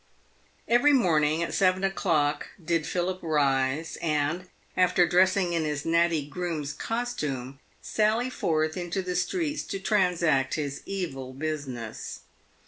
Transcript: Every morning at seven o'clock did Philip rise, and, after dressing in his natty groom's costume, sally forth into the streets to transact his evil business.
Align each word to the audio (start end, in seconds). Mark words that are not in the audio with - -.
Every 0.67 0.93
morning 0.93 1.43
at 1.43 1.53
seven 1.53 1.83
o'clock 1.83 2.47
did 2.59 2.87
Philip 2.87 3.19
rise, 3.21 3.99
and, 4.01 4.49
after 4.75 5.05
dressing 5.05 5.53
in 5.53 5.63
his 5.63 5.85
natty 5.85 6.25
groom's 6.27 6.73
costume, 6.73 7.59
sally 7.83 8.31
forth 8.31 8.75
into 8.75 9.03
the 9.03 9.15
streets 9.15 9.61
to 9.65 9.77
transact 9.79 10.55
his 10.55 10.81
evil 10.87 11.33
business. 11.33 12.21